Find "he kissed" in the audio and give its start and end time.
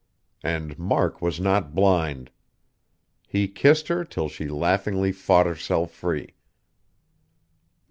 3.27-3.87